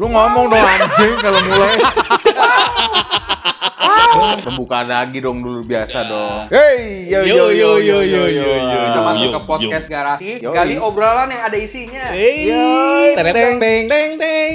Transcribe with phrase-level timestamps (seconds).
[0.00, 1.76] Lu ngomong dong anjing kalau mulai.
[4.46, 6.52] Pembukaan lagi dong dulu biasa dong.
[6.52, 8.50] Hey, yo yo yo yo yo yo.
[8.68, 10.28] Kita masuk Yo, ke podcast garasi.
[10.40, 12.12] Gali obrolan yang ada isinya.
[12.12, 14.52] Hey, teng teng teng teng.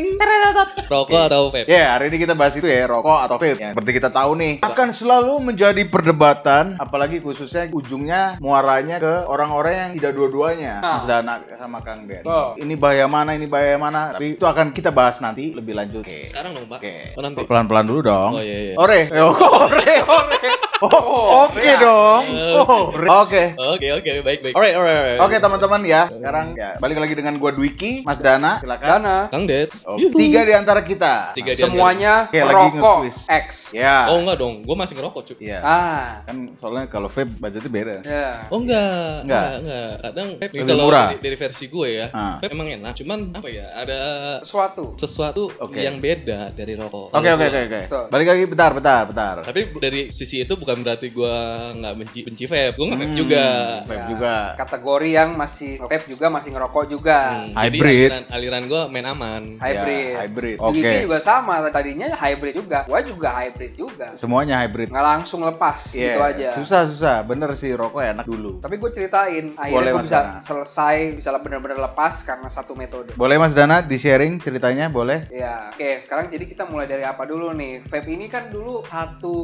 [0.86, 1.65] Rokok atau vape?
[1.65, 3.57] Ya, hari ini kita bahas itu ya, rokok atau vape.
[3.57, 9.73] Yang seperti kita tahu nih, akan selalu menjadi perdebatan, apalagi khususnya ujungnya muaranya ke orang-orang
[9.73, 10.73] yang tidak dua-duanya.
[10.86, 10.93] Nah.
[11.01, 12.21] Mas Dana sama Kang Den.
[12.61, 14.14] Ini bahaya mana, ini bahaya mana.
[14.14, 16.05] Tapi itu akan kita bahas nanti lebih lanjut.
[16.05, 16.29] Oke.
[16.29, 16.79] Sekarang dong, Pak.
[16.86, 17.18] Oke.
[17.18, 17.46] Oh.
[17.50, 18.32] Pelan-pelan dulu dong.
[18.37, 18.73] Oh iya iya.
[18.78, 20.47] Ore, ore, ore.
[20.75, 20.92] Oh,
[21.47, 22.24] oke dong.
[22.60, 23.07] Oh, ore.
[23.07, 23.43] Oke.
[23.55, 24.54] Oke oke baik baik.
[24.54, 25.00] Alright alright.
[25.15, 25.19] alright.
[25.24, 28.83] Oke teman-teman ya, sekarang ya balik lagi dengan gua Dwiki, Mas Dana, silakan.
[28.86, 29.15] Dana.
[29.32, 29.88] Kang Dets.
[29.88, 31.32] Oh, tiga di antara kita.
[31.32, 33.17] Tiga di Semuanya Oke, lagi rokok nge-quiz.
[33.25, 33.47] X.
[33.72, 34.11] Ya.
[34.11, 35.36] Oh enggak dong, gue masih ngerokok cuy.
[35.47, 35.59] Iya.
[35.63, 36.08] Ah.
[36.27, 37.95] Kan soalnya kalau vape budgetnya beda.
[38.03, 38.27] Ya.
[38.52, 39.23] Oh enggak, Enggak.
[39.23, 39.91] enggak, enggak.
[40.03, 41.08] Kadang vape kalau murah.
[41.16, 42.36] Dari, dari versi gue ya, Ah.
[42.44, 42.94] vape emang enak.
[43.00, 44.00] Cuman apa ya, ada
[44.44, 45.00] Sesuatu.
[45.00, 45.80] sesuatu Oke.
[45.80, 47.16] yang beda dari rokok.
[47.16, 47.80] Oke oke oke oke.
[48.11, 49.36] Balik lagi bentar bentar bentar.
[49.42, 51.36] Tapi dari sisi itu bukan berarti gue
[51.75, 52.75] nggak benci benci vape.
[52.75, 53.45] Gue nggak vape Hmm, juga.
[53.84, 54.36] Vape Ya, juga.
[54.56, 57.20] Kategori yang masih vape juga masih ngerokok juga.
[57.36, 57.83] Hmm, Hybrid.
[57.86, 59.44] Jadi aliran, aliran gue main aman.
[59.58, 60.06] Hybrid.
[60.06, 60.58] Ya, hybrid.
[60.59, 60.80] Oke.
[60.81, 60.98] Oke.
[61.02, 62.80] juga sama tadinya hybrid juga.
[62.86, 64.08] Gua juga hybrid juga.
[64.16, 64.89] Semuanya hybrid.
[64.89, 66.50] Nggak langsung lepas Iya, gitu aja.
[66.56, 67.16] Susah susah.
[67.22, 68.59] Bener sih rokok enak dulu.
[68.59, 70.39] Tapi gue ceritain, Boleh, akhirnya gue bisa Dana.
[70.42, 73.11] selesai, bisa benar-benar lepas karena satu metode.
[73.14, 75.28] Boleh Mas Dana di sharing ceritanya boleh?
[75.30, 76.02] Ya, oke.
[76.02, 77.83] Sekarang jadi kita mulai dari apa dulu nih?
[77.83, 79.38] Vape ini kan dulu satu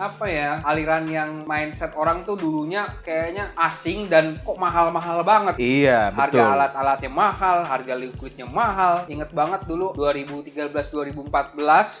[0.00, 5.60] apa ya aliran yang mindset orang tuh dulunya kayaknya asing dan kok mahal-mahal banget.
[5.60, 6.40] Iya betul.
[6.40, 9.04] Harga alat-alatnya mahal, harga liquidnya mahal.
[9.04, 11.20] Ingat banget dulu 2013-2014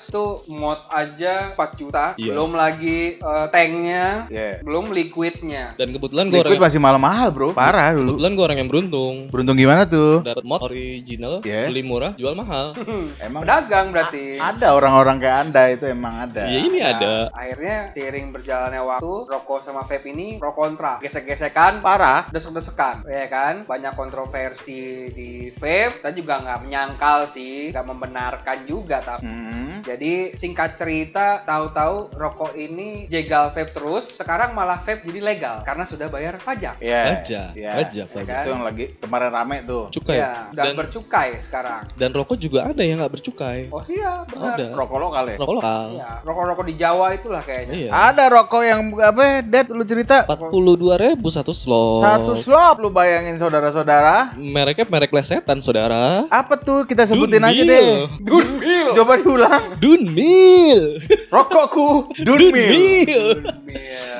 [0.08, 2.32] tuh mod aja 4 juta, Iya.
[2.32, 4.64] belum lagi eh, tanknya, Iya.
[4.64, 5.76] belum liquidnya.
[5.76, 7.48] Dan kebetulan gue orang Liquid masih mahal-mahal bro.
[7.52, 8.16] Parah dulu.
[8.16, 9.14] kebetulan gue orang yang beruntung.
[9.28, 10.24] Beruntung gimana tuh?
[10.24, 11.68] Dapat mod original, Iya.
[11.68, 12.72] beli murah, jual mahal.
[13.20, 14.40] Emang Pedagang berarti.
[14.40, 16.48] ada orang-orang kayak anda itu emang ada.
[16.48, 17.14] Iya ini Nah, ada.
[17.34, 22.28] Akhirnya seiring berjalannya waktu, rokok sama vape ini pro kontra, gesek-gesekan, Parah.
[22.30, 23.64] desek-desekan, ya kan?
[23.64, 29.26] Banyak kontroversi di vape, kita juga nggak menyangkal sih, nggak membenarkan juga tapi.
[29.26, 29.63] Hmm.
[29.84, 35.84] Jadi singkat cerita, tahu-tahu rokok ini jegal vape terus, sekarang malah vape jadi legal karena
[35.84, 36.80] sudah bayar pajak.
[36.80, 37.02] Iya.
[37.14, 37.70] Pajak, Iya.
[37.76, 38.40] pajak, Ya kan?
[38.40, 39.84] Itu yang lagi kemarin rame tuh.
[39.92, 40.16] Cukai.
[40.16, 41.82] Ya, udah Dan bercukai sekarang.
[41.94, 43.68] dan rokok juga ada yang nggak bercukai.
[43.68, 44.56] Oh iya, benar.
[44.56, 44.66] Ada.
[44.72, 45.36] Rokok lokal ya?
[45.36, 45.86] Rokok lokal.
[45.92, 47.74] Iya, rokok-rokok di Jawa itulah kayaknya.
[47.76, 47.90] Iya.
[47.92, 49.22] Ada rokok yang apa?
[49.44, 50.24] Dad lu cerita.
[50.24, 52.00] 42 ribu satu slot.
[52.02, 54.32] Satu slop lu bayangin saudara-saudara.
[54.34, 56.24] Mereknya merek lesetan, saudara.
[56.26, 57.68] Apa tuh kita sebutin aja Dunmil.
[57.68, 57.92] deh.
[58.22, 58.86] Dunmil.
[58.94, 59.73] Coba diulang.
[59.76, 60.80] Dunmil.
[61.28, 62.52] Rokokku Dunmil.
[62.70, 63.24] Dunmil.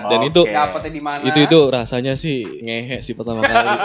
[0.04, 0.28] Dan Oke.
[0.28, 1.22] itu Dapatnya di mana?
[1.22, 3.76] itu itu rasanya sih ngehe sih pertama kali.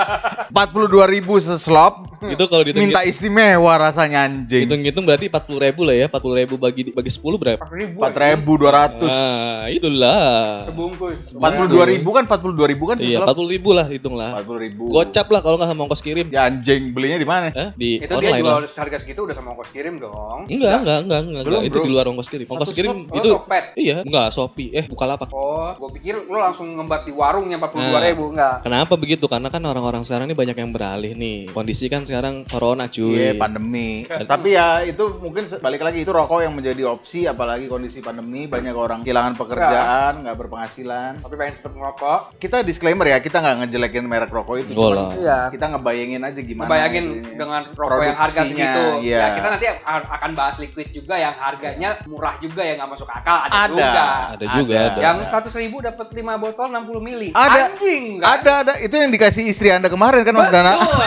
[0.49, 2.09] 42 ribu seslop.
[2.19, 4.67] itu kalau dihitung Minta istimewa rasanya anjing.
[4.67, 6.05] hitung-hitung berarti 40 ribu lah ya.
[6.07, 7.61] 40 ribu bagi bagi 10 berapa?
[7.61, 7.97] 4 ribu.
[8.03, 8.99] 4200.
[8.99, 10.67] Nah, itulah.
[10.67, 11.31] Sebungkus.
[11.31, 11.39] 42
[11.87, 13.39] ribu kan 42 ribu kan Iya, seslop.
[13.39, 14.35] 40 ribu lah hitung lah.
[14.37, 14.83] 40 ribu.
[14.91, 16.27] Gocap lah kalau nggak sama ongkos kirim.
[16.27, 17.47] Ya anjing belinya di mana?
[17.49, 18.71] Eh, di Itu dia online jual lah.
[18.75, 20.49] harga segitu udah sama ongkos kirim dong.
[20.49, 21.69] Enggak, enggak, enggak, enggak, Belum, enggak.
[21.69, 21.85] Itu bro.
[21.85, 22.47] di luar ongkos kirim.
[22.47, 23.65] Ongkos kirim oh, itu Tokped.
[23.75, 24.69] iya, enggak Shopee.
[24.71, 25.29] Eh, Bukalapak.
[25.29, 28.01] Oh, gue pikir lu langsung ngembat di warung yang 42 Nah.
[28.01, 28.55] ribu enggak.
[28.63, 29.25] Kenapa begitu?
[29.25, 31.51] Karena kan orang-orang sekarang ini banyak yang beralih nih.
[31.51, 33.19] Kondisi kan sekarang corona, cuy.
[33.19, 34.05] Iya pandemi.
[34.07, 38.73] Tapi ya itu mungkin balik lagi itu rokok yang menjadi opsi apalagi kondisi pandemi banyak
[38.73, 41.19] orang kehilangan pekerjaan, nggak berpenghasilan.
[41.19, 42.19] Tapi pengen tetap ngerokok.
[42.37, 44.71] Kita disclaimer ya, kita nggak ngejelekin merek rokok itu.
[44.75, 45.11] Cuman lah.
[45.15, 45.39] Iya.
[45.51, 46.69] Kita ngebayangin aja gimana.
[46.69, 48.83] Bayangin dengan rokok yang harga segitu.
[49.03, 49.17] iya.
[49.19, 53.37] Ya kita nanti akan bahas liquid juga yang harganya murah juga yang nggak masuk akal
[53.47, 53.71] ada, ada.
[53.71, 54.05] juga.
[54.35, 54.99] Ada juga, ada.
[54.99, 55.17] Yang
[55.55, 57.29] 100 ribu dapat 5 botol 60 mili.
[57.31, 57.73] Ada.
[57.73, 58.03] Anjing.
[58.19, 58.27] kan?
[58.39, 60.73] Ada ada itu yang dikasih istri anda kemarin kan Mas Dana.
[60.75, 60.99] Betul.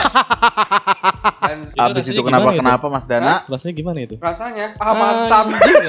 [1.43, 2.59] Dan Itu Habis rasanya itu kenapa itu?
[2.59, 3.33] kenapa Mas Dana?
[3.47, 4.15] Rasanya gimana itu?
[4.19, 5.45] rasanya ah mantap.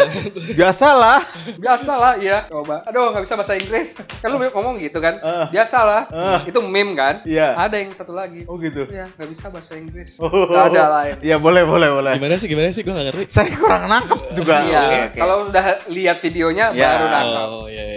[0.58, 1.18] Biasalah.
[1.58, 2.38] Biasa lah ya.
[2.50, 2.82] Coba.
[2.86, 3.94] Aduh nggak bisa bahasa Inggris.
[3.94, 5.18] Kan lu ngomong gitu kan.
[5.22, 5.46] Eh.
[5.54, 6.02] Biasa lah.
[6.10, 6.50] Eh.
[6.50, 7.22] Itu meme kan.
[7.22, 7.54] Iya.
[7.54, 8.44] Ada yang satu lagi.
[8.50, 8.86] Oh gitu.
[8.90, 10.18] Ya nggak bisa bahasa Inggris.
[10.18, 10.30] Oh.
[10.50, 11.14] Nggak ada lain.
[11.22, 12.12] Iya boleh boleh boleh.
[12.18, 12.48] Gimana sih?
[12.50, 12.82] Gimana sih?
[12.82, 13.24] Gue gak ngerti.
[13.30, 14.54] Saya kurang nangkep juga.
[14.62, 14.80] Iya.
[14.82, 15.18] Oke, oke.
[15.22, 16.88] Kalau udah lihat videonya Ya.
[16.90, 17.48] baru nangkap.
[17.48, 17.93] Oh, iya, iya, iya.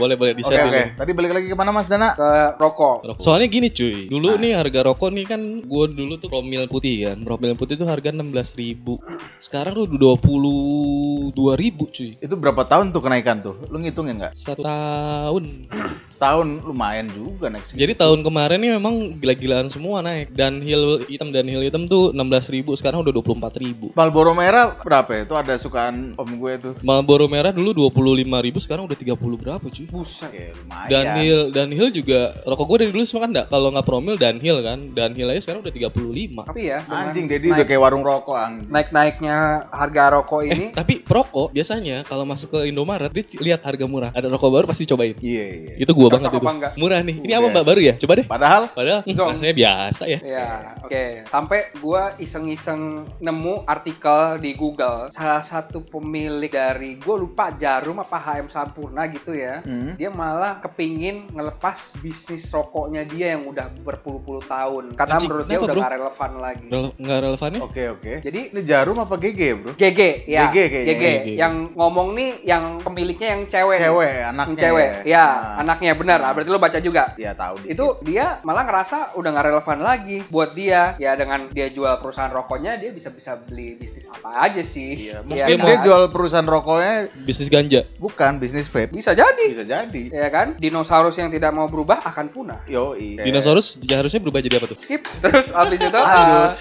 [0.00, 0.72] Boleh, boleh Oke di-share oke.
[0.72, 0.82] dulu.
[0.96, 2.16] Tadi balik lagi ke mana Mas Dana?
[2.16, 3.04] Ke rokok.
[3.04, 3.20] Rokok.
[3.20, 4.40] Soalnya gini cuy, dulu Nah.
[4.40, 8.08] nih harga rokok nih kan gue dulu tuh promil putih kan, promil putih tuh harga
[8.08, 8.96] 16.000 ribu.
[9.36, 12.16] Sekarang tuh 22 ribu cuy.
[12.16, 13.60] Itu berapa tahun tuh kenaikan tuh?
[13.68, 14.32] Lu ngitungin nggak?
[14.32, 15.68] Satu tahun.
[16.08, 17.80] Setahun lumayan juga naik segitu.
[17.84, 20.32] Jadi tahun kemarin nih memang gila-gilaan semua naik.
[20.32, 23.86] Dan hill hitam dan hill hitam tuh 16.000 ribu, sekarang udah 24.000 ribu.
[23.92, 25.20] Marlboro merah berapa ya?
[25.26, 26.72] Itu ada sukaan om gue tuh.
[26.80, 29.86] Marlboro merah dulu 25.000 ribu, sekarang udah 30 berapa cuy?
[29.90, 30.30] Buset.
[30.30, 31.50] Oke, lumayan.
[31.50, 34.78] Dunhill juga rokok gue dari dulu semua kan enggak kalau nggak promil Dunhill kan.
[34.88, 36.46] Dunhill aja sekarang udah 35.
[36.46, 38.68] Tapi ya dengan Anjing, Dedi naik- udah kayak warung rokok anjing.
[38.70, 39.36] naik-naiknya
[39.68, 44.10] harga rokok Eh, ini tapi perokok biasanya kalau masuk ke Indomaret dia lihat harga murah.
[44.10, 45.16] Ada rokok baru pasti cobain.
[45.16, 45.72] Iya, iya.
[45.76, 46.46] Itu gua Cocok banget itu.
[46.50, 46.72] enggak?
[46.76, 47.16] Murah nih.
[47.18, 47.38] Ini Udah.
[47.40, 47.94] apa Mbak baru ya?
[47.96, 48.26] Coba deh.
[48.26, 49.28] Padahal Padahal hmm, Zong.
[49.32, 50.18] rasanya biasa ya.
[50.22, 50.48] Ya,
[50.80, 51.02] oke.
[51.26, 52.80] Sampai gua iseng-iseng
[53.18, 59.32] nemu artikel di Google salah satu pemilik dari gua lupa Jarum apa HM Sampurna gitu
[59.32, 59.60] ya.
[59.60, 59.79] Hmm.
[59.96, 65.58] Dia malah kepingin ngelepas bisnis rokoknya dia yang udah berpuluh-puluh tahun karena Anjing, menurut dia
[65.58, 65.80] udah bro?
[65.80, 66.66] gak relevan lagi.
[66.66, 67.60] Rele- Nggak relevannya?
[67.60, 68.12] Oke, oke.
[68.20, 69.70] Jadi Ini jarum apa GG, Bro?
[69.74, 70.86] GG ya, GG kayaknya.
[70.90, 71.04] GG.
[71.04, 71.28] GG.
[71.36, 73.76] Yang ngomong nih yang pemiliknya yang cewek.
[73.76, 73.86] nih.
[73.86, 74.58] Cewek, Yang anaknya.
[74.58, 74.88] cewek.
[75.04, 75.60] Ya, Nah.
[75.60, 76.18] anaknya benar.
[76.20, 77.04] Ah, Berarti lo baca juga.
[77.14, 77.72] Iya, tahu dikit.
[77.72, 82.28] itu dia malah ngerasa udah nggak relevan lagi buat dia ya dengan dia jual perusahaan
[82.28, 85.66] rokoknya dia bisa bisa beli bisnis apa aja sih Iya, mungkin kan?
[85.66, 87.86] dia jual perusahaan rokoknya Bisnis ganja.
[87.96, 88.90] bukan bisnis vape.
[88.90, 89.69] bisa jadi Bisa jadi.
[90.10, 94.58] Ya kan dinosaurus yang tidak mau berubah akan punah Yo, Dinosaurus ya harusnya berubah jadi
[94.58, 94.76] apa tuh?
[94.76, 96.58] skip terus abis itu uh,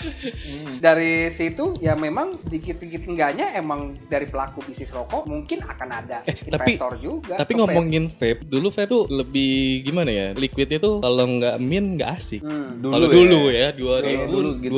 [0.77, 6.35] dari situ ya memang dikit-dikit enggaknya emang dari pelaku bisnis rokok mungkin akan ada Eh,
[6.45, 7.61] tapi- investor juga Tapi ke vape.
[7.65, 9.50] ngomongin vape, dulu vape tuh lebih
[9.81, 10.27] gimana ya?
[10.33, 12.41] Liquidnya tuh kalau nggak min nggak asik.
[12.41, 12.77] Hmm.
[12.77, 13.13] Dulu Kalau ya.
[13.15, 14.73] dulu ya, 2000 Kayaknya dulu gitu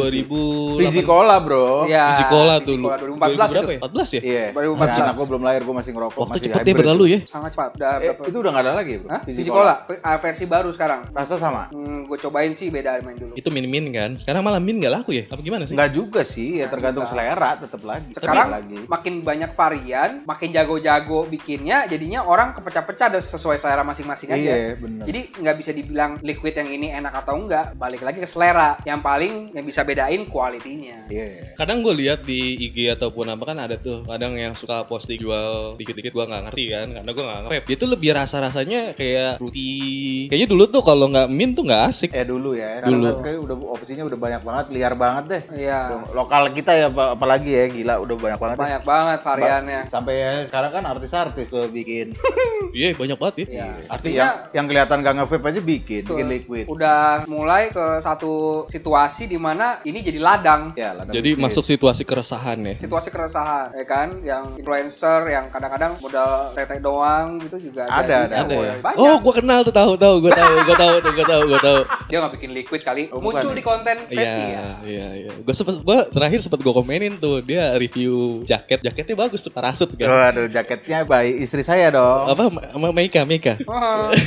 [0.77, 1.67] 2000 Fizzy Cola, Bro.
[1.83, 3.11] Iya, Fizikola tuh Fizikola lu.
[3.17, 3.71] 2014 berapa itu.
[3.71, 3.79] ya?
[3.81, 4.21] 14 ya?
[4.21, 4.45] Iya.
[4.53, 5.01] 2014.
[5.01, 6.77] Anak gua belum lahir, gua masih ngerokok, Waktu masih cepet hybrid.
[6.77, 7.19] berlalu ya.
[7.25, 9.09] sangat cepat udah Eh, berapa itu udah nggak ada lagi, Bro.
[9.09, 9.21] Hah?
[9.23, 11.01] Fizzy Fizikola, eh, versi baru sekarang.
[11.11, 11.71] Rasa sama?
[11.71, 13.33] Hmm, gue cobain sih beda main dulu.
[13.35, 14.15] Itu min-min kan.
[14.15, 15.23] Sekarang malah min nggak laku ya?
[15.29, 15.73] Apa gimana sih?
[15.73, 17.13] Enggak juga sih, ya Nggak tergantung juga.
[17.13, 18.09] selera tetap lagi.
[18.13, 18.77] Sekarang Tetap lagi.
[18.87, 24.51] makin banyak varian, makin jago-jago bikinnya, jadinya orang kepecah-pecah dan sesuai selera masing-masing aja.
[24.53, 25.05] Iya, benar.
[25.07, 28.77] Jadi nggak bisa dibilang liquid yang ini enak atau enggak, balik lagi ke selera.
[28.83, 31.07] Yang paling yang bisa bedain kualitinya.
[31.07, 31.55] Iya.
[31.55, 35.75] Kadang gue lihat di IG ataupun apa kan ada tuh kadang yang suka posting jual
[35.77, 37.65] dikit-dikit gua nggak ngerti kan karena gua nggak ngerti.
[37.67, 40.25] Dia tuh lebih rasa-rasanya kayak fruity.
[40.25, 42.09] Kayaknya dulu tuh kalau nggak min tuh nggak asik.
[42.09, 42.89] Eh dulu ya, Dulu.
[42.91, 43.05] dulu.
[43.05, 45.41] kan sekarang udah opsinya udah banyak banget, liar banget deh.
[45.53, 45.79] Iya,
[46.11, 48.55] Lokal kita ya apa- apalagi ya, gila udah banyak banget.
[48.55, 48.63] deh.
[48.63, 49.81] banyak banget variannya.
[49.85, 52.17] Sampai ya, sekarang kan artis-artis tuh bikin.
[52.71, 53.45] Iya banyak banget ya.
[53.51, 53.67] Iya.
[53.67, 56.15] Artis Artinya yang, yang kelihatan gak nge-vape aja bikin, Betul.
[56.15, 56.65] bikin liquid.
[56.71, 58.31] udah mulai ke satu
[58.65, 60.71] situasi di mana ini jadi ladang.
[60.73, 61.43] Ya, ladang Jadi bisnis.
[61.51, 62.73] masuk situasi keresahan ya.
[62.79, 68.35] situasi keresahan ya kan yang influencer yang kadang-kadang modal tete doang gitu juga Ada, ada.
[68.47, 68.73] Ada ya.
[68.79, 71.59] banyak Oh, gua kenal tuh tahu tahu, gua tahu, gua tahu tuh, gua tahu, gua
[71.59, 71.79] tahu.
[72.07, 73.67] dia nggak bikin liquid kali Oh, muncul bukan di ya?
[73.67, 75.31] konten Iya, ya iya, iya.
[75.43, 79.91] Gua sempet, gua terakhir sempat gua komenin tuh dia review jaket, jaketnya bagus tuh parasut
[79.99, 80.07] kan.
[80.07, 82.31] Waduh, jaketnya by istri saya dong.
[82.31, 83.59] Apa sama Meika, Meika.
[83.67, 84.09] Oh,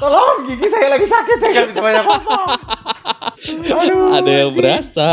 [0.00, 2.48] Tolong, gigi saya lagi sakit, saya nggak bisa banyak ngomong.
[3.40, 5.10] Aduh, Ada yang berasa.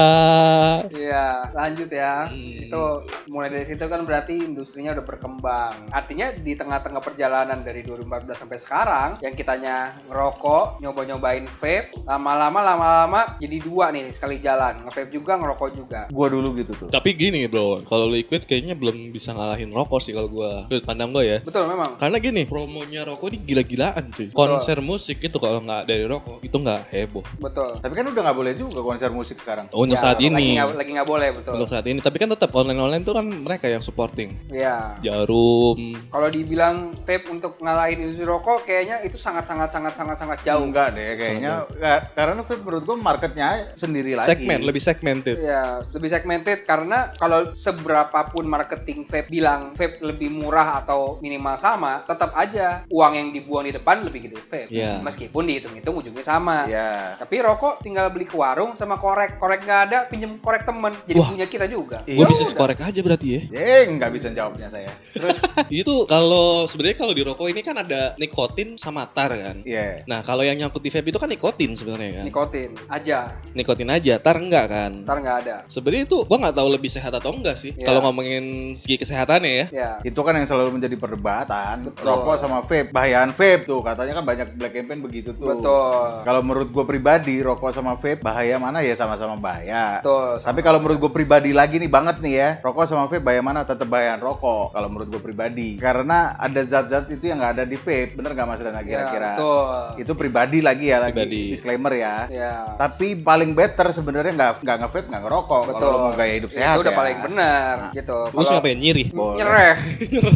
[0.92, 2.28] Iya, lanjut ya.
[2.28, 2.64] Hmm.
[2.68, 5.88] Itu mulai dari situ kan berarti industrinya udah berkembang.
[5.96, 13.22] Artinya di tengah-tengah perjalanan dari 2014 sampai sekarang, yang kitanya ngerokok, nyoba-nyobain vape, lama-lama lama-lama
[13.40, 14.84] jadi dua nih sekali jalan.
[14.84, 16.00] Nge-vape juga, ngerokok juga.
[16.12, 16.90] Gua dulu gitu tuh.
[16.92, 20.68] Tapi gini bro, kalau liquid kayaknya belum bisa ngalahin rokok sih kalau gua.
[20.68, 21.38] Sudut pandang gua ya.
[21.40, 21.96] Betul memang.
[21.96, 24.28] Karena gini, promonya rokok ini gila-gilaan cuy.
[24.36, 27.24] Konser musik itu kalau nggak dari rokok itu nggak heboh.
[27.40, 27.80] Betul.
[27.80, 29.70] Tapi kan udah nggak boleh juga konser musik sekarang.
[29.72, 30.58] Oh, untuk Ya, saat ini.
[30.58, 31.54] lagi nggak boleh betul.
[31.58, 32.00] Untuk saat ini.
[32.00, 34.38] Tapi kan tetap online-online tuh kan mereka yang supporting.
[34.48, 34.98] Iya.
[35.02, 35.98] Jarum.
[36.08, 40.64] Kalau dibilang vape untuk ngalahin industri rokok, kayaknya itu sangat sangat sangat sangat sangat jauh.
[40.64, 44.30] Enggak deh, kayaknya nggak- karena vape menurut gua marketnya sendiri lagi.
[44.30, 45.38] Segmen, lebih segmented.
[45.40, 52.04] Ya, lebih segmented karena kalau seberapapun marketing vape bilang vape lebih murah atau minimal sama,
[52.04, 54.70] tetap aja uang yang dibuang di depan lebih gede vape.
[54.70, 55.00] Iya.
[55.00, 56.66] Meskipun dihitung-hitung ujungnya sama.
[56.66, 57.16] Iya.
[57.16, 59.38] Tapi rokok tinggal beli ke warung sama korek.
[59.38, 60.94] Korek nggak ada, pinjem korek temen.
[61.06, 61.30] Jadi Wah.
[61.32, 62.02] punya kita juga.
[62.08, 63.42] Gue bisnis korek aja berarti ya.
[63.52, 64.92] Eh, nggak bisa jawabnya saya.
[65.14, 65.38] Terus,
[65.84, 69.62] itu kalau sebenarnya kalau di rokok ini kan ada nikotin sama tar kan.
[69.68, 70.02] iya.
[70.08, 72.26] Nah kalau yang nyangkut di vape itu kan nikotin sebenarnya kan.
[72.28, 73.20] Nikotin aja,
[73.54, 74.92] nikotin aja, tar enggak kan.
[75.04, 75.56] ntar nggak ada.
[75.68, 77.76] Sebenarnya itu gua nggak tahu lebih sehat atau enggak sih.
[77.76, 77.86] Iya.
[77.86, 79.66] Kalau ngomongin segi kesehatannya ya.
[79.74, 81.92] Ya, Itu kan yang selalu menjadi perdebatan.
[81.92, 82.06] Betul.
[82.08, 83.82] Rokok sama vape, bahayaan vape tuh.
[83.84, 85.48] Katanya kan banyak black campaign begitu tuh.
[85.50, 86.24] betul.
[86.24, 90.00] Kalau menurut gue pribadi, rokok sama vape bahaya mana ya sama-sama bahaya.
[90.00, 90.40] Betul.
[90.40, 93.62] Tapi kalau menurut gue pribadi lagi nih banget nih ya, rokok sama vape bahaya mana?
[93.62, 94.72] Tetap bahayaan rokok.
[94.72, 98.48] Kalau menurut gue pribadi, karena ada zat-zat itu yang nggak ada di vape, bener nggak
[98.48, 99.30] Mas Dana ya, kira-kira?
[99.34, 99.68] betul.
[99.98, 101.44] Itu pribadi lagi ya, lagi Pribadi.
[101.52, 102.16] disclaimer ya.
[102.28, 102.54] Ya.
[102.76, 105.60] Tapi paling better sebenarnya nggak nggak nge-vape, nggak ngerokok.
[105.64, 105.90] Kalau Betul.
[105.90, 106.98] lo mau gaya hidup sehat Itu udah ya.
[106.98, 107.92] paling benar Nah.
[107.92, 108.18] gitu.
[108.28, 109.04] Terus Kalau- ngapain nyiri?
[109.10, 109.38] Boleh.
[109.38, 109.76] nyereh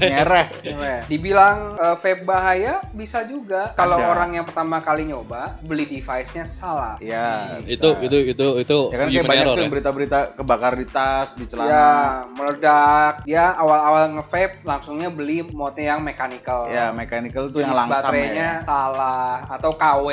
[0.02, 0.46] Nyereh.
[0.64, 1.00] Nyereh.
[1.08, 6.96] dibilang eh, vape bahaya bisa juga kalau orang yang pertama kali nyoba beli device-nya salah
[7.00, 7.41] Ya.
[7.42, 7.74] Hmm, bisa.
[7.74, 9.72] itu itu itu itu Ya kan kayak banyak error tuh ya.
[9.72, 11.68] berita-berita kebakar di tas, di celana.
[11.68, 11.90] Ya,
[12.32, 13.14] meledak.
[13.24, 16.68] Dia awal-awal nge-vape langsungnya beli mode yang mechanical.
[16.68, 18.66] Ya, mechanical tuh yang langsam baterainya ya.
[18.66, 20.08] salah atau KW.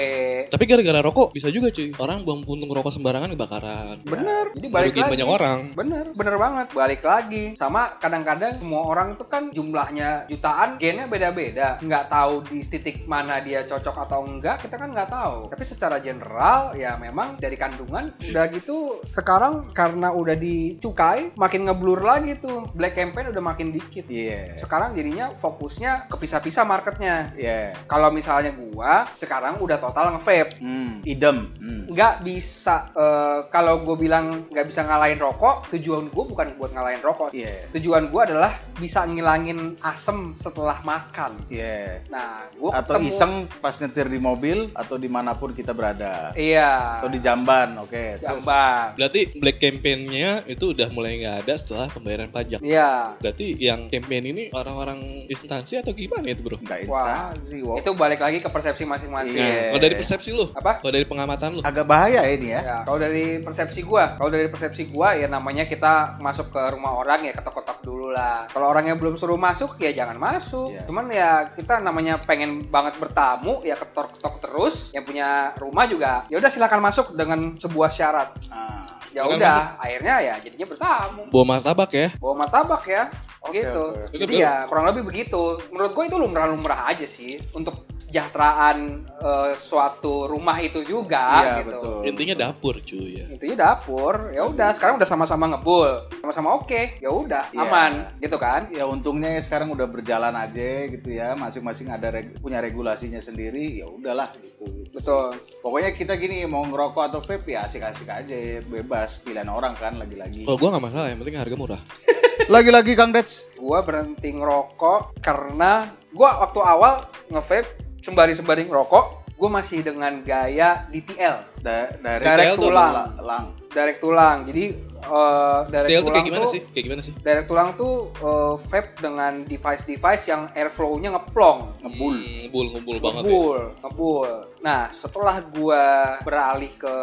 [0.49, 1.90] Tapi gara-gara rokok bisa juga cuy.
[1.94, 3.97] Orang buang puntung rokok sembarangan kebakaran.
[4.04, 4.44] Bener.
[4.54, 5.12] Jadi balik Merugiin lagi.
[5.16, 5.58] banyak orang.
[5.75, 6.66] Bener, bener banget.
[6.70, 7.44] Balik lagi.
[7.52, 11.80] Sama kadang-kadang semua orang tuh kan jumlahnya jutaan, gennya beda-beda.
[11.80, 15.50] Nggak tahu di titik mana dia cocok atau enggak, kita kan nggak tahu.
[15.50, 22.01] Tapi secara general, ya memang dari kandungan udah gitu sekarang karena udah dicukai, makin ngeblur
[22.03, 22.71] lagi tuh.
[22.75, 24.07] Black campaign udah makin dikit.
[24.07, 24.57] Iya.
[24.61, 27.33] Sekarang jadinya fokusnya kepisah-pisah marketnya.
[27.35, 27.75] Iya.
[27.87, 30.61] Kalau misalnya gua sekarang udah total nge-vape.
[30.61, 31.51] Hmm, idem.
[31.59, 31.83] Hmm.
[31.89, 37.03] Nggak bisa, eh, kalau gue bilang nggak bisa ngalahin rokok, tujuan gue bukan buat ngalahin
[37.03, 37.31] rokok.
[37.33, 37.69] Iya.
[37.75, 41.41] Tujuan gue adalah bisa ngilangin asem setelah makan.
[41.49, 42.05] Iya.
[42.13, 46.33] Nah, gue Atau iseng pas nyetir di mobil atau di mana pun kita berada.
[46.37, 47.03] Iya.
[47.03, 48.19] Atau di jamban, oke.
[48.19, 48.95] Terus, jamban.
[48.97, 52.61] Berarti black campaign-nya itu udah mulai nggak ada setelah pembayaran pajak.
[52.61, 53.17] Iya.
[53.21, 56.57] Berarti yang campaign ini orang-orang instansi atau gimana itu bro?
[56.61, 57.77] Nggak Wah, instansi, wow.
[57.81, 59.38] Itu balik lagi ke persepsi masing-masing.
[59.38, 59.75] Iya.
[59.75, 60.81] Kalau dari persepsi lu, Apa?
[60.83, 62.61] kalau dari pengamatan lu, Agak bahaya ini ya.
[62.65, 66.99] Ya, kalau dari persepsi gua, kalau dari persepsi gua ya namanya kita masuk ke rumah
[66.99, 68.50] orang ya ketok-ketok dulu lah.
[68.50, 70.75] Kalau orangnya belum suruh masuk ya jangan masuk.
[70.75, 70.83] Iya.
[70.91, 74.75] Cuman ya kita namanya pengen banget bertamu ya ketok-ketok terus.
[74.91, 75.29] Yang punya
[75.61, 78.28] rumah juga ya udah silakan masuk dengan sebuah syarat.
[78.52, 78.85] Ah.
[79.09, 81.33] Ya udah, akhirnya ya jadinya bertamu.
[81.33, 82.09] bawa martabak ya?
[82.21, 83.09] Bawa martabak ya.
[83.40, 83.85] Oke, gitu.
[83.97, 84.14] oke.
[84.14, 85.57] Jadi ya kurang lebih begitu.
[85.73, 88.77] Menurut gue itu lumrah-lumrah aja sih untuk kesejahteraan
[89.15, 91.99] eh, suatu rumah itu juga Iya, gitu betul.
[92.07, 93.27] Intinya dapur cuy ya.
[93.29, 97.61] intinya dapur ya udah sekarang udah sama-sama ngebul sama-sama oke ya udah Iya.
[97.61, 102.59] aman gitu kan Ya untungnya sekarang udah berjalan aja gitu ya, masing-masing ada reg- punya
[102.59, 104.88] regulasinya sendiri, ya udahlah gitu.
[104.91, 109.97] betul Pokoknya kita gini mau ngerokok atau vape ya asik-asik aja, bebas pilihan orang kan
[109.97, 110.45] lagi-lagi.
[110.45, 111.81] Kalau gua nggak masalah, yang penting harga murah.
[112.49, 113.45] Lagi-lagi Kang Dets.
[113.59, 116.95] gua berhenti ngerokok karena gua waktu awal
[117.29, 123.45] nge-vape sembari-sembari ngerokok gua masih dengan gaya DTL Da- dari Direct tuh tulang La- lang.
[123.69, 124.65] direct tulang jadi
[124.99, 126.62] eh direct TL tuh tulang kayak gimana tuh sih?
[126.67, 127.12] Kayak gimana sih?
[127.17, 132.12] direct tulang tuh eh, vape dengan device-device yang airflow-nya ngeplong Ngebul.
[132.12, 133.23] Hmm, ngebul, ngebul banget ya.
[133.23, 134.31] ngebul, ngebul.
[134.59, 135.85] Nah, setelah gua
[136.21, 136.95] beralih ke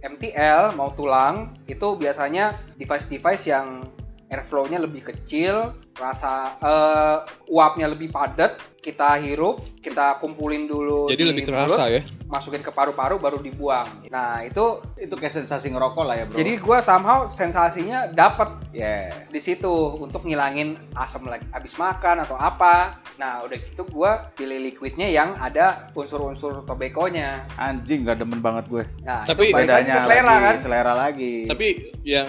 [0.00, 1.34] MTL mau tulang,
[1.66, 2.44] itu biasanya
[2.76, 3.82] device-device yang
[4.28, 7.16] airflow-nya lebih kecil, rasa eh,
[7.46, 12.00] uapnya lebih padat, kita hirup, kita kumpulin dulu Jadi di lebih mulut, terasa ya.
[12.24, 14.08] masukin ke paru-paru baru dibuang.
[14.08, 16.36] Nah, itu Itu kayak sensasi ngerokok lah ya, Bro.
[16.40, 19.12] jadi gua somehow sensasinya dapat ya.
[19.28, 19.68] di situ
[20.00, 22.96] untuk ngilangin asam lagi habis makan atau apa.
[23.20, 27.44] Nah, udah gitu gua pilih liquidnya yang ada unsur-unsur tobekonya.
[27.60, 28.84] Anjing gak demen banget gue.
[29.04, 30.56] Nah, Tapi itu ke selera lagi, kan.
[30.56, 31.34] selera lagi.
[31.44, 31.66] Tapi
[32.00, 32.28] yang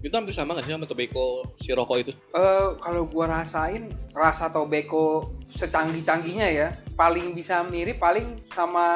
[0.00, 2.12] itu hampir sama nggak sih sama tobacco si rokok itu?
[2.36, 8.86] Eh, kalau gua rasain rasa tobeko secanggih-canggihnya ya, paling bisa mirip paling sama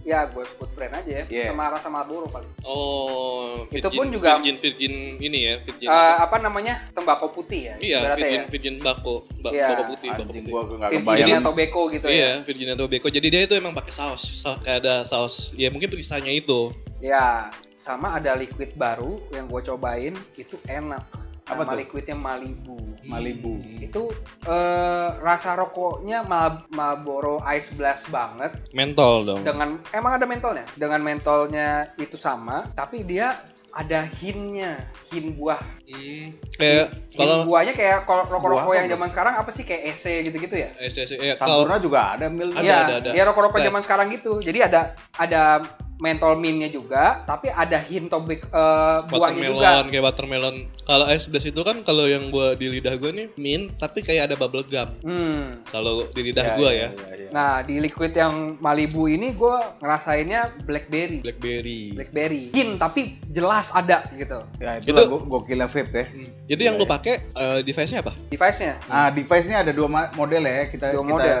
[0.00, 1.48] ya gue sebut brand aja ya, Yeah.
[1.50, 2.48] sama rasa Marlboro paling.
[2.62, 5.86] Oh, Itu virgin- pun juga- virgin virgin ini ya, virgin.
[5.86, 6.88] Eh, apa namanya?
[6.92, 7.74] Tembakau putih ya.
[7.78, 8.48] iya, virgin ya.
[8.48, 9.66] virgin bako, ba- Iya.
[9.70, 10.50] bako putih, bako Anjing putih.
[10.50, 11.44] gua gak Virginia kebayang.
[11.44, 12.32] tobacco gitu Iya, ya.
[12.42, 13.08] Virginia Tobacco.
[13.08, 15.52] Jadi dia itu emang pakai saus, sa- kayak ada saus.
[15.52, 16.72] Ya mungkin perisanya itu.
[16.98, 21.04] Ya, sama ada liquid baru yang gue cobain itu enak.
[21.46, 21.78] Apa Nama tuh?
[21.78, 22.74] liquidnya Malibu.
[23.02, 23.54] Malibu.
[23.78, 24.10] Itu
[24.42, 29.40] eh, rasa rokoknya Mal- Marlboro Ice Blast banget Mentol dong.
[29.40, 30.66] dengan emang ada mentolnya.
[30.74, 33.38] Dengan mentolnya itu sama, tapi dia
[33.70, 35.60] ada hintnya, hint buah.
[35.84, 40.24] Hmm, kayak Hint kalau buahnya kayak kalau rokok-rokok yang zaman sekarang apa sih kayak EC
[40.24, 40.72] gitu-gitu ya?
[40.80, 42.50] STC ya kalau Sampurna juga ada mil.
[42.50, 43.10] Ada, Iya, ada, ada.
[43.12, 44.40] dia rokok-rokok zaman sekarang gitu.
[44.40, 44.80] Jadi ada
[45.14, 45.60] ada
[45.96, 49.56] mentol mintnya juga, tapi ada hint tobek eh, buahnya juga.
[49.56, 50.56] watermelon kayak watermelon.
[50.82, 54.28] Kalau es belas itu kan kalau yang gua di lidah gua nih mint tapi kayak
[54.28, 54.88] ada bubble gum.
[55.00, 55.64] Hmm.
[55.64, 56.88] Kalau di lidah Iya, gua iya, ya.
[56.90, 57.30] iya, iya.
[57.30, 61.20] Nah, di liquid yang Malibu ini gue ngerasainnya blackberry.
[61.20, 61.92] Blackberry.
[61.92, 62.42] Blackberry.
[62.50, 64.40] Hint tapi jelas ada gitu.
[64.58, 66.04] Ya, Itu- go gokilnya vape ya.
[66.06, 66.28] Hmm.
[66.46, 66.94] Itu yang Iya, lu iya.
[66.94, 68.12] pakai eh, device-nya apa?
[68.28, 68.74] Device-nya.
[68.86, 70.66] Nah, device-nya ada dua model ya.
[70.66, 71.36] Kita Dua kita model.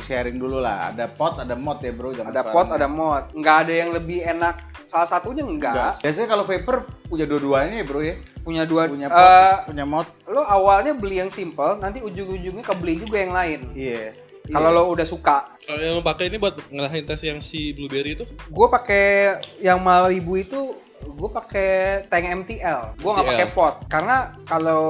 [0.00, 0.90] sharing dulu lah.
[0.90, 2.12] Ada pot, ada mod ya, Bro.
[2.12, 3.24] Jangan Ada pot, ada mod.
[3.32, 4.56] Nggak ada yang lebih enak.
[4.84, 5.72] Salah satunya enggak.
[5.72, 5.94] Enggak.
[6.00, 8.16] Biasanya kalau vapor punya dua-duanya ya, Bro ya.
[8.40, 8.86] Punya dua.
[8.86, 10.08] Punya eh, pot, punya mod.
[10.26, 13.60] lo awalnya beli yang simple, nanti ujung-ujungnya kebeli juga yang lain.
[13.72, 14.18] Iya.
[14.48, 14.76] Kalau Iya.
[14.76, 15.54] lo udah suka.
[15.62, 18.26] Kalau yang lu pakai ini buat ngerasain tes yang si blueberry itu?
[18.48, 19.04] Gue pakai
[19.58, 21.70] yang Malibu itu gue pakai
[22.06, 22.98] tank MTL.
[22.98, 24.82] Gue nggak pakai pot karena kalau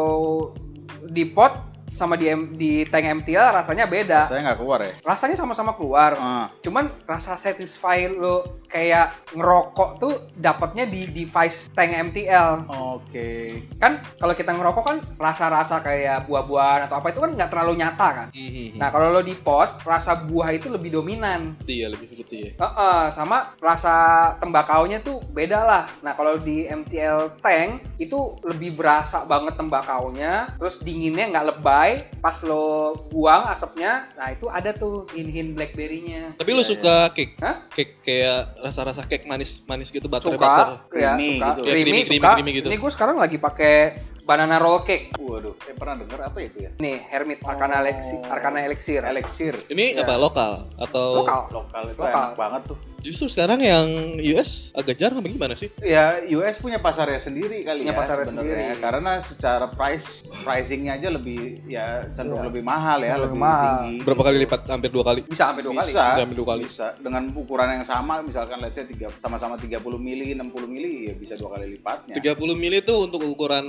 [1.04, 1.52] di pot
[1.92, 4.24] sama di M- di tank MTL rasanya beda.
[4.24, 4.92] Saya nggak keluar ya.
[5.04, 6.16] Rasanya sama-sama keluar.
[6.16, 12.66] Ah, Cuman rasa satisfy lo kayak ngerokok tuh dapatnya di device tank MTL.
[12.72, 13.60] Oke.
[13.76, 18.08] Kan kalau kita ngerokok kan rasa-rasa kayak buah-buahan atau apa itu kan nggak terlalu nyata
[18.08, 18.28] kan.
[18.32, 18.80] Mhm.
[18.80, 21.54] Nah kalau lo di pot, rasa buah itu lebih dominan.
[21.68, 22.50] Iya lebih fruity ya.
[22.56, 23.94] Heeh, sama rasa
[24.40, 25.84] tembakaunya tuh beda lah.
[26.00, 31.90] Nah kalau di MTL Tank itu lebih berasa banget tembakaunya, terus dinginnya nggak lebay.
[32.24, 36.38] Pas lo buang asapnya, nah itu ada tuh hint-hint blackberry-nya.
[36.40, 37.34] Tapi lu Iya, suka cake?
[37.42, 37.66] Hah?
[37.74, 40.68] Cake kayak rasa-rasa cake manis-manis gitu butter Suka, butter.
[40.94, 41.46] ya, Creamy suka.
[41.50, 41.60] gitu.
[41.60, 42.30] Ya, Creamy, creamy, suka.
[42.32, 42.66] creamy gitu.
[42.70, 43.74] Ini gue sekarang lagi pakai
[44.22, 45.14] banana roll cake.
[45.16, 46.70] Waduh, saya pernah denger apa itu ya?
[46.78, 48.22] Nih, Hermit Arcana Elixir.
[48.24, 49.02] Arcana Elixir.
[49.02, 49.54] Elixir.
[49.66, 50.02] Ini Ya.
[50.02, 51.40] apa lokal atau Lokal.
[51.52, 52.22] Lokal itu Lokal.
[52.24, 52.78] enak banget tuh.
[53.02, 53.82] justru sekarang yang
[54.22, 55.66] US agak jarang apa gimana sih?
[55.82, 58.62] Ya, US punya pasarnya sendiri kali Punya ya pasarnya sendiri.
[58.78, 62.48] Karena secara price pricingnya aja lebih ya cenderung Iya.
[62.48, 63.74] lebih mahal ya, Lebih lebih, mahal.
[63.82, 63.96] tinggi.
[64.06, 64.60] Berapa kali lipat?
[64.70, 65.20] Hampir dua kali.
[65.26, 65.90] Bisa sampai dua kali.
[65.90, 66.62] Bisa, Sampai dua kali.
[66.62, 66.86] bisa.
[66.96, 71.34] Dengan ukuran yang sama, misalkan let's say tiga, sama-sama 30 mili, 60 mili, ya bisa
[71.34, 72.14] dua kali lipatnya.
[72.14, 73.66] 30 mili itu untuk ukuran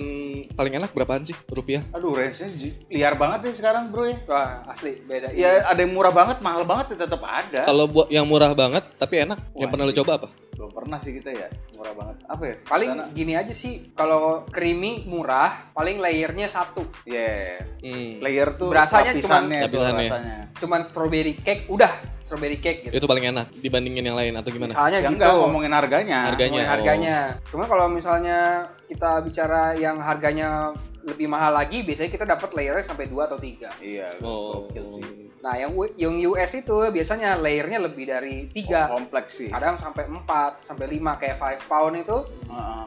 [0.51, 1.83] paling enak berapaan sih rupiah?
[1.95, 2.51] Aduh, range-nya
[2.91, 4.17] liar banget nih sekarang bro ya.
[4.27, 5.31] Wah, asli beda.
[5.31, 7.62] Ya ada yang murah banget, mahal banget ya tetap ada.
[7.63, 10.00] Kalau buat yang murah banget tapi enak, yang Wah, pernah lu iya.
[10.03, 10.42] coba apa?
[10.53, 12.15] Belum pernah sih kita ya, murah banget.
[12.25, 12.55] Apa ya?
[12.63, 17.65] paling Karena- gini aja sih kalau creamy murah paling layernya satu Yeah.
[17.79, 18.19] Hmm.
[18.19, 20.07] Layer tuh Berasanya lapisannya cuman- lapisannya.
[20.07, 20.38] rasanya.
[20.55, 21.89] cuman strawberry cake udah
[22.22, 24.72] strawberry cake gitu Itu paling enak dibandingin yang lain atau gimana?
[24.72, 26.19] misalnya Ya gitu enggak ngomongin harganya.
[26.24, 26.48] Harganya.
[26.48, 26.72] ngomongin oh.
[26.72, 28.39] harganya cuman kalau misalnya
[28.86, 30.72] kita bicara yang harganya
[31.03, 34.63] lebih mahal lagi biasanya kita dapat layernya sampai dua atau tiga Iya, Oh.
[34.63, 35.23] gokil sih.
[35.43, 39.51] Nah yang yang US itu biasanya layernya lebih dari tiga Kompleks sih.
[39.51, 40.23] kadang sampai 4
[40.63, 42.83] sampai 5 kayak 5 pound itu Heeh.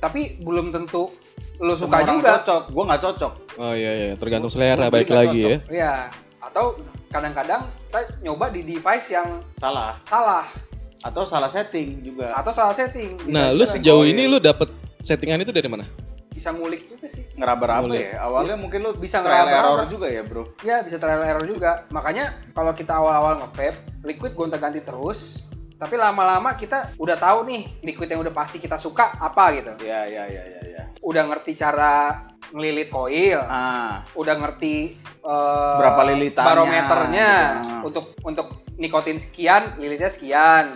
[0.00, 1.12] tapi belum tentu
[1.58, 2.62] lo suka orang juga Cocok.
[2.70, 3.32] Gua nggak cocok.
[3.58, 5.56] Oh iya iya, tergantung selera baik lagi ya.
[5.68, 5.92] ya
[6.40, 10.00] atau kadang-kadang kita nyoba di device yang Salah.
[10.04, 10.46] salah
[10.98, 12.32] Atau salah setting juga.
[12.32, 14.32] atau salah setting Bisa Nah, lu sejauh Oh, ini iya.
[14.32, 15.84] lu dapet settingan itu dari mana?
[16.38, 18.22] Bisa ngulik juga sih Ngeraba-raba ya.
[18.22, 19.74] Awalnya mungkin lu Bisa trial ngeraba-raba.
[19.74, 20.42] error juga ya, Bro.
[20.62, 25.42] ya bisa trial error juga makanya kalau kita awal-awal nge-vape liquid gonta-ganti terus
[25.74, 30.00] tapi lama-lama kita udah tahu nih liquid yang udah pasti kita suka apa gitu Iya,
[30.06, 30.82] iya, iya, iya, iya.
[31.00, 37.78] udah ngerti cara ngelilit koil Ah, udah ngerti eh, Berapa lilitannya, barometernya gitu.
[37.84, 40.74] untuk untuk nikotin sekian lilitnya sekian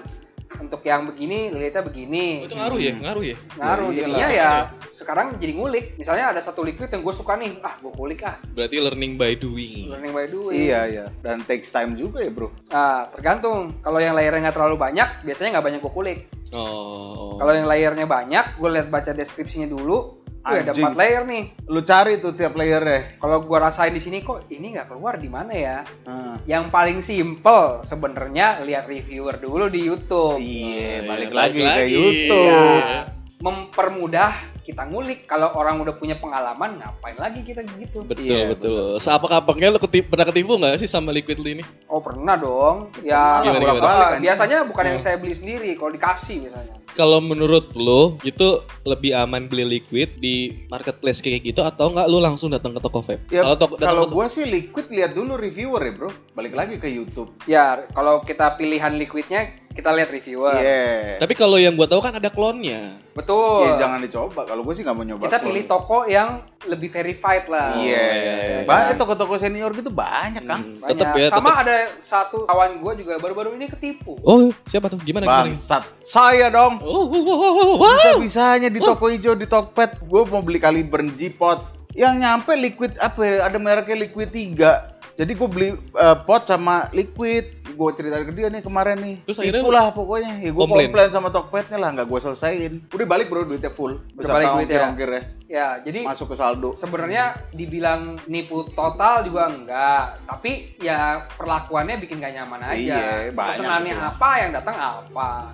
[0.59, 2.93] untuk yang begini lilitnya begini Oh, itu ngaruh ya?
[2.95, 3.37] Ngaruh ya?
[3.55, 4.51] ngaruh Ya, jadinya ya
[4.93, 8.39] sekarang jadi ngulik misalnya ada satu liquid yang gue suka nih ah gue kulik ah
[8.49, 9.89] Berarti learning by doing.
[9.89, 11.05] learning by doing iya, iya.
[11.19, 12.55] Dan takes time juga ya, Bro.
[12.69, 16.21] nah tergantung kalau yang layernya nggak terlalu banyak biasanya nggak banyak gue kulik
[16.53, 17.41] Oh.
[17.41, 21.81] kalau yang layernya banyak gue lihat baca deskripsinya dulu Wih, ada empat layer nih Lu
[21.81, 23.15] cari tuh tiap layernya.
[23.17, 26.35] kalau gue rasain di sini kok ini nggak keluar di mana ya Ah.
[26.45, 31.67] yang paling simple sebenarnya lihat reviewer dulu di YouTube Iya, Oh, balik iya, lagi balik
[31.69, 31.95] ke lagi.
[31.95, 32.83] YouTube.
[32.83, 32.99] Iya.
[33.39, 38.97] mempermudah kita ngulik kalau orang udah punya pengalaman ngapain lagi kita gitu Betul Iya, betul.
[38.97, 41.67] Seapa kapaknya lu ketip, pernah ketipu nggak sih sama liquid ini?
[41.85, 43.83] oh pernah dong ya Gimana, gimana?
[43.83, 45.03] Balik, biasanya bukan yang Oh.
[45.03, 48.49] saya beli sendiri kalau dikasih misalnya Kalau menurut lu itu
[48.83, 50.37] lebih aman beli liquid di
[50.69, 53.25] marketplace kayak gitu atau nggak lu langsung datang ke toko vape?
[53.29, 56.13] Ya, Kalau toko- kalau gua sih liquid lihat dulu reviewer ya, Bro.
[56.33, 57.33] Balik lagi ke YouTube.
[57.43, 61.17] ya kalau kita pilihan liquidnya kita lihat reviewer Iya.
[61.17, 63.01] Tapi kalau yang gua tahu kan ada klonnya.
[63.13, 64.45] betul Ya, jangan dicoba.
[64.45, 65.25] Kalau gue sih nggak mau nyoba.
[65.25, 68.05] kita pilih toko yang lebih verified lah Iya.
[68.09, 68.59] iya, iya.
[68.65, 70.57] Banyak toko-toko senior gitu banyak kan.
[70.57, 70.91] Hmm, Banyak.
[70.93, 71.63] tetep ya, sama tetep.
[71.63, 74.97] ada satu kawan gue juga baru-baru ini ketipu Oh, siapa tuh?
[74.99, 75.49] Gimana gimana?
[75.49, 75.85] Bangsat.
[76.03, 76.81] Saya dong.
[76.81, 77.95] Oh, wow, wow, wow, wow, wow.
[77.97, 80.01] Bisa-bisanya di toko hijau di Tokped.
[80.03, 81.61] Gue mau beli kaliber G-Pot.
[81.93, 83.35] Yang nyampe liquid apa ya?
[83.45, 84.92] Ada mereknya liquid 3.
[85.23, 87.63] Jadi gue beli eh, pot sama liquid.
[87.73, 89.15] Gue cerita ke dia nih kemarin nih.
[89.23, 90.43] Terus akhirnya Tipu lah pokoknya.
[90.43, 90.91] Ya gue komplain?
[90.91, 91.95] komplain sama Tokpednya lah.
[91.95, 92.73] Nggak gue selesaiin.
[92.91, 94.03] Udah balik bro duitnya full.
[94.13, 94.91] Udah balik duitnya?
[94.91, 95.23] ongkir-ongkirnya.
[95.47, 96.73] ya jadi Masuk ke saldo.
[96.73, 103.93] sebenarnya dibilang nipu total juga enggak tapi ya perlakuannya bikin gak nyaman aja Iya, pesenannya
[103.93, 105.53] apa yang datang apa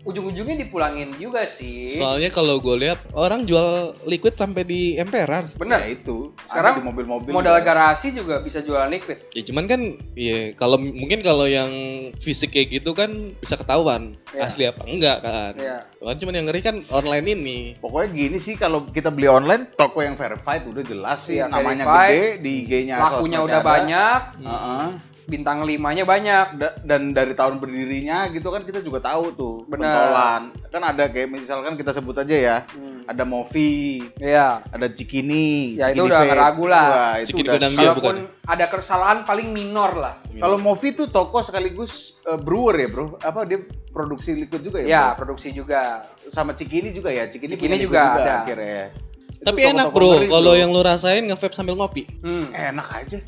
[0.00, 3.66] ujung-ujungnya dipulangin juga sih Soalnya kalau gue lihat orang jual
[4.04, 5.50] liquid sampai di emperan.
[5.54, 6.30] bener Ya itu.
[6.44, 7.30] Sekarang Ada di mobil-mobil.
[7.30, 7.66] modal juga.
[7.66, 9.80] garasi juga bisa jualan liquid Ya cuman kan
[10.12, 11.68] ya kalau mungkin kalau yang
[12.16, 14.44] fisik kayak gitu kan bisa ketahuan Iya.
[14.44, 15.52] asli apa enggak kan.
[15.56, 17.58] ya Kan cuman yang ngeri kan online ini.
[17.76, 21.84] Pokoknya gini sih kalau kita beli online toko yang verified udah jelas sih Iya, namanya
[21.84, 22.08] verified.
[22.08, 24.86] gede di IG-nya lakunya udah banyak Heeh.
[25.28, 26.46] Bintang limanya banyak.
[26.56, 31.28] Da- dan dari tahun berdirinya gitu kan kita juga tahu tuh pentolan kan ada kayak
[31.28, 33.04] misalkan kita sebut aja ya Hmm.
[33.06, 34.64] ada Movi Iya.
[34.66, 36.26] ada Cikini Ya, itu Cikini udah Vape.
[36.26, 36.86] nggak ragu lah.
[36.86, 38.16] Wah, itu Cikini udah dia Kalaupun bukan.
[38.46, 40.14] ada kesalahan paling minor lah.
[40.34, 43.58] kalau Movi tuh toko sekaligus eh, brewer ya bro apa dia
[43.90, 45.24] produksi liquid juga ya Ya, bro?
[45.26, 46.04] produksi juga.
[46.26, 48.34] sama Cikini juga ya Cikini, Cikini juga liquid ada.
[48.42, 48.84] akhirnya
[49.30, 52.04] Itu Tapi enak bro, kalau yang lu rasain nge-vape sambil ngopi.
[52.20, 52.50] Hmm.
[52.50, 53.18] enak aja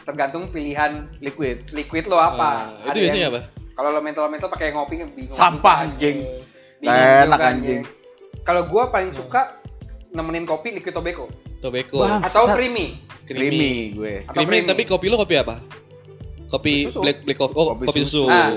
[0.00, 2.72] Tergantung pilihan liquid liquid lo apa.
[2.80, 3.40] Ah, itu biasanya apa?
[3.72, 5.32] Kalau lo mental-mental pakai ngopi bingung.
[5.32, 5.92] sampah juga.
[5.94, 6.16] anjing
[6.80, 7.82] enak, anjing.
[8.40, 9.60] Kalau gua paling suka
[10.10, 11.28] nemenin kopi liquid tobacco
[11.60, 12.02] Tobacco.
[12.02, 12.24] Bang.
[12.24, 13.04] atau creamy.
[13.28, 14.68] creamy gue Atau Creamy, creamy.
[14.68, 15.60] tapi kopi lu kopi apa?
[16.48, 16.98] Kopi Kopi susu.
[17.04, 17.54] black black coffee.
[17.54, 18.24] Oh, kopi, susu.
[18.26, 18.50] Nah,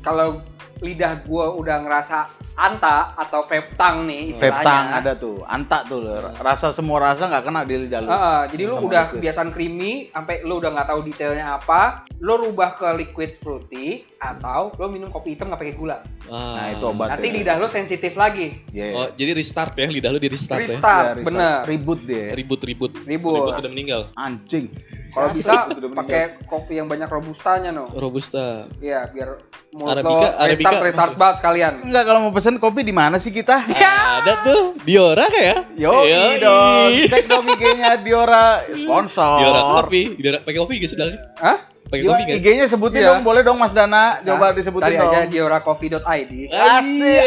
[0.00, 0.40] Kalau
[0.78, 4.62] lidah gua udah ngerasa anta atau vape tang nih istilahnya.
[4.62, 6.00] tang ada tuh anta tuh
[6.38, 9.14] rasa semua rasa nggak kena di lidah lu Heeh, jadi lu udah liquid.
[9.18, 11.80] kebiasaan creamy sampai lu udah nggak tahu detailnya apa,
[12.18, 15.98] lu rubah ke liquid fruity atau lu minum kopi hitam nggak pakai gula.
[16.26, 16.56] Ah.
[16.56, 17.08] Nah, itu obat.
[17.10, 17.34] Nanti ya.
[17.34, 18.54] lidah lu sensitif lagi.
[18.70, 18.86] Iya.
[18.94, 20.70] Oh, jadi restart ya lidah lu di restart, ya.
[20.70, 21.58] Restart, Ya, bener.
[21.66, 22.92] ribut dia Ribut-ribut.
[23.02, 23.50] Ribut.
[23.52, 24.00] udah meninggal.
[24.14, 24.70] anjing
[25.14, 27.86] Kalau bisa pakai kopi yang banyak robustanya no.
[27.88, 28.66] Robusta.
[28.82, 29.38] Iya, biar
[29.70, 31.72] mulut Arabica- lo Arabica restart restart banget sekalian.
[31.82, 33.62] enggak kalau mau pesen kopi di mana sih kita
[34.18, 35.78] Ada tuh Diora kayak.
[35.78, 35.94] Yo,
[36.36, 36.90] dong.
[37.06, 39.38] Cek dong IG-nya Diora sponsor.
[39.38, 40.18] Diora kopi.
[40.18, 41.14] Diora pakai kopi gitu sedang.
[41.38, 41.73] Hah?
[41.94, 42.34] Pakai Yo, kopi kan?
[42.34, 43.08] IG-nya sebutin Iya.
[43.08, 44.18] dong, boleh dong Mas Dana.
[44.18, 45.12] Coba Nah, disebutin Cari dong.
[45.14, 46.32] aja dioracoffee.id.
[46.50, 47.22] Asik,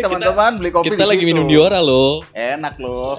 [0.00, 2.22] teman-teman beli kopi Kita lagi minum Diora loh.
[2.30, 3.18] Enak loh.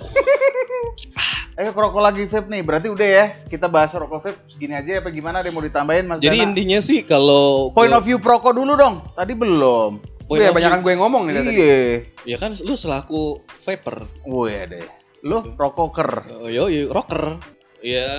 [1.54, 2.64] Ayo ke rokok lagi vape nih.
[2.64, 3.26] Berarti udah ya.
[3.46, 5.44] Kita bahas rokok vape segini aja apa gimana?
[5.44, 6.48] Ada yang mau ditambahin Mas Jadi Dana?
[6.48, 9.04] intinya sih kalau Point of view proko dulu dong.
[9.12, 10.00] Tadi belum.
[10.24, 11.52] point Iya, of banyakan gue ngomong nih tadi.
[11.52, 11.82] Iya.
[12.24, 14.08] Ya kan lu selaku vapor.
[14.24, 14.88] Wih deh.
[15.20, 16.24] Lu rokoker.
[16.32, 17.36] Oh, yo, yo, rocker.
[17.80, 18.12] Ya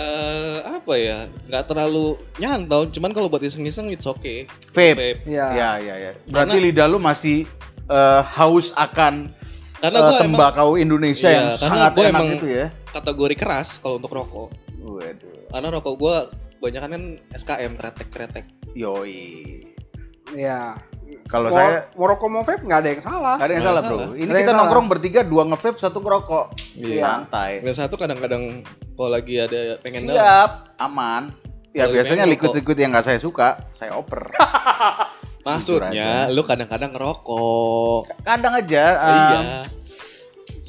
[0.64, 1.28] apa ya?
[1.46, 4.48] Nggak terlalu nyantol, cuman kalau buat iseng-iseng it's okay.
[4.72, 4.96] Vape.
[4.96, 5.20] Vape.
[5.28, 5.46] Iya.
[5.52, 6.12] Iya, iya, iya.
[6.26, 7.44] Berarti Karena- lidah lu masih
[7.86, 9.28] eh, haus akan
[9.80, 12.66] Karena eh, gua emang tembakau Indonesia Iya, yang karena sangat gua enak emang- itu ya.
[12.88, 14.48] kategori keras kalau untuk rokok.
[14.80, 15.36] Waduh.
[15.50, 16.14] Karena rokok gua
[16.56, 18.46] kebanyakan kan SKM kretek-kretek.
[18.72, 19.60] Yoi.
[20.30, 20.78] Iya.
[21.30, 23.34] Kalau saya mau rokok mau vape nggak ada yang salah.
[23.38, 24.06] Gak ada yang Nggak salah salah.
[24.10, 24.18] bro.
[24.18, 26.44] Ini kita yang nongkrong bertiga, dua nge-vape, satu ngerokok.
[26.74, 27.02] Iya.
[27.06, 27.50] Santai.
[27.62, 28.42] Dan satu kadang-kadang
[28.98, 30.10] kalau lagi ada pengen.
[30.10, 31.30] Siap, aman.
[31.70, 34.34] Ya Kalau biasanya liquid-liquid yang nggak saya suka, saya oper.
[35.46, 38.26] Maksudnya lu kadang-kadang ngerokok.
[38.26, 39.62] Kadang aja, um, iya.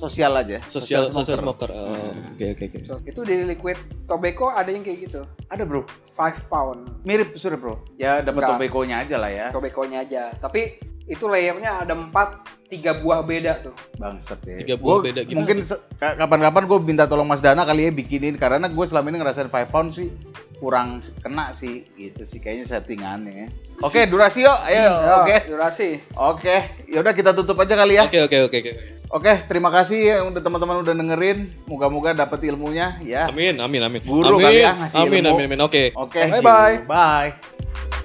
[0.02, 0.58] Sosial aja.
[0.66, 1.70] Sosial sosial smoker.
[1.70, 1.70] smoker.
[1.70, 2.34] Oh, Hmm.
[2.34, 3.06] Oke oke oke.
[3.06, 3.78] Itu di liquid
[4.10, 5.22] tobacco ada yang kayak gitu.
[5.54, 5.86] Ada bro,
[6.18, 7.78] 5 pound mirip sudah bro.
[8.02, 9.48] Ya dapat tobacco-nya aja lah ya.
[9.54, 10.34] tobacco-nya aja.
[10.36, 13.76] Tapi itu layernya ada 4 tiga buah beda tuh.
[14.00, 14.58] Bangsat ya.
[14.64, 15.58] Tiga buah Gua beda gimana Mungkin
[16.00, 19.70] kapan-kapan gue minta tolong Mas Dana kali ya bikinin karena gue selama ini ngerasain 5
[19.70, 20.08] pound sih
[20.62, 23.50] kurang kena sih gitu sih kayaknya settingannya.
[23.82, 24.58] Oke, durasi yuk.
[24.62, 25.38] Ayo, Ya, oke.
[25.50, 25.90] Durasi.
[26.14, 28.06] Oke, yaudah kita tutup aja kali ya.
[28.06, 29.01] Oke oke oke oke.
[29.12, 31.52] Oke, terima kasih yang udah teman-teman udah dengerin.
[31.68, 33.28] Moga-moga dapat ilmunya ya.
[33.28, 34.02] Amin amin amin.
[34.08, 35.36] Guru amin, kali ya ngasih Amin ilmu.
[35.36, 35.60] amin amin.
[35.68, 35.84] Oke.
[36.00, 36.88] Oke, Bye-bye.
[36.88, 38.00] Bye.